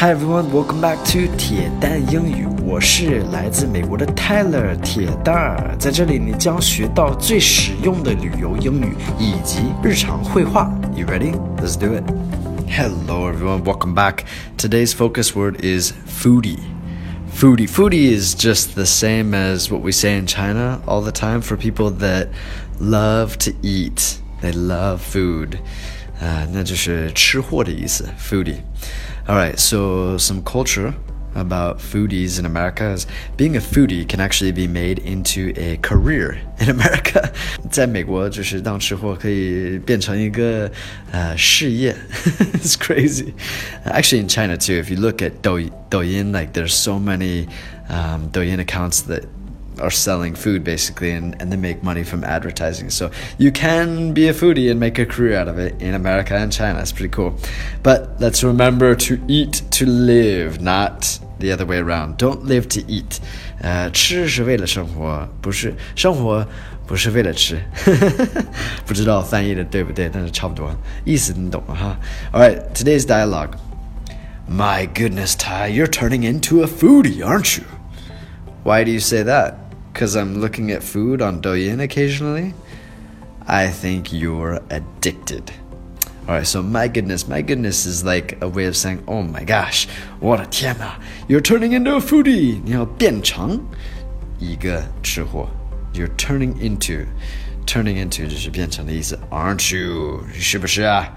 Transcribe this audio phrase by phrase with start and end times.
[0.00, 2.46] Hi everyone, welcome back to 铁蛋英语。
[2.64, 10.72] 我是来自美国的 Tyler 铁蛋儿，在这里你将学到最实用的旅游英语以及日常会话。
[10.96, 11.34] You ready?
[11.58, 12.04] Let's do it.
[12.66, 14.24] Hello everyone, welcome back.
[14.56, 16.60] Today's focus word is foodie.
[17.30, 17.68] Foodie.
[17.68, 21.58] Foodie is just the same as what we say in China all the time for
[21.58, 22.28] people that
[22.80, 24.18] love to eat.
[24.40, 25.60] They love food.
[26.19, 30.93] 啊，那就是吃货的意思，foodie。All right, so some culture
[31.33, 33.05] about foodies in America is
[33.35, 37.29] being a foodie can actually be made into a career in America.
[37.69, 40.71] 在美国，就是当吃货可以变成一个
[41.11, 41.93] 呃事业。
[42.53, 43.33] it's crazy.
[43.83, 47.47] Actually, in China too, if you look at Douyin, like there's so many
[47.89, 49.23] um, Douyin accounts that
[49.79, 52.89] are selling food basically and, and they make money from advertising.
[52.89, 56.33] So you can be a foodie and make a career out of it in America
[56.33, 56.79] and China.
[56.79, 57.37] It's pretty cool.
[57.83, 62.17] But let's remember to eat to live, not the other way around.
[62.17, 63.19] Don't live to eat.
[63.59, 66.47] 呃，吃是为了生活，不是生活
[66.87, 67.59] 不是为了吃。
[68.85, 71.99] 不知道翻译的对不对，但是差不多意思你懂了哈。
[72.31, 73.57] All right, today's dialogue.
[74.47, 77.65] My goodness, Ty, you're turning into a foodie, aren't you?
[78.63, 79.55] Why do you say that?
[79.91, 82.53] Because I'm looking at food on Douyin occasionally?
[83.47, 85.51] I think you're addicted.
[86.27, 89.87] Alright, so my goodness, my goodness is like a way of saying, oh my gosh,
[90.19, 92.59] what a tiana, you're turning into a foodie.
[92.65, 93.63] 你要变成
[94.39, 95.47] 一个吃货.
[95.93, 97.05] You're turning into,
[97.67, 100.23] turning into 就是变成的意思，aren't you?
[100.33, 101.13] 是不是啊？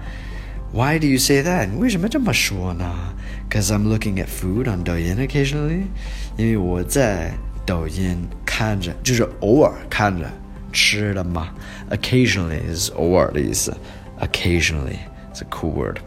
[0.71, 1.75] why do you say that?
[1.79, 3.15] 为什么这么说呢？
[3.49, 5.85] Cause I'm looking at food on 抖音 occasionally，
[6.37, 7.33] 因为我在
[7.65, 10.29] 抖音 看着，就是偶尔看着
[10.71, 11.49] 吃的嘛。
[11.89, 13.75] Occasionally is 偶尔的意思。
[14.19, 14.97] Occasionally
[15.31, 15.99] it's a cool word.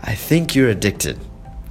[0.00, 1.16] I think you're addicted.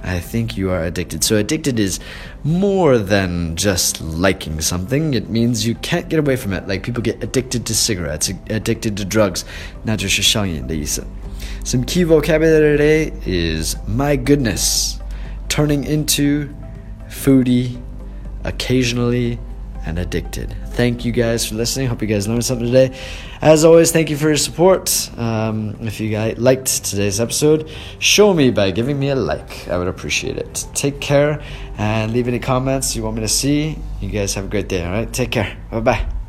[0.00, 1.24] I think you are addicted.
[1.24, 1.98] So addicted is
[2.44, 5.12] more than just liking something.
[5.12, 6.68] It means you can't get away from it.
[6.68, 9.42] Like people get addicted to cigarettes, addicted to drugs.
[9.82, 11.02] 那就是上瘾的意思。
[11.64, 14.98] some key vocabulary today is my goodness,
[15.48, 16.48] turning into,
[17.10, 17.78] foodie,
[18.44, 19.38] occasionally,
[19.85, 20.55] and addicted.
[20.71, 21.87] Thank you guys for listening.
[21.87, 22.97] Hope you guys learned something today.
[23.41, 25.11] As always, thank you for your support.
[25.17, 29.67] Um, if you guys liked today's episode, show me by giving me a like.
[29.67, 30.65] I would appreciate it.
[30.73, 31.43] Take care
[31.77, 33.77] and leave any comments you want me to see.
[34.01, 34.85] You guys have a great day.
[34.85, 35.57] All right, take care.
[35.71, 36.22] Bye bye.